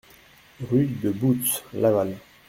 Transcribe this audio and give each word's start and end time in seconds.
Rue 0.67 0.87
de 1.03 1.11
Bootz, 1.11 1.63
Laval 1.75 2.15